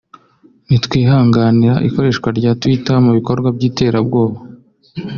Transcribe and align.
“Ntitwihanganira 0.67 1.75
ikoreshwa 1.87 2.27
rya 2.37 2.51
Twitter 2.61 2.97
mu 3.05 3.11
bikorwa 3.17 3.47
by’iterabwona 3.55 4.37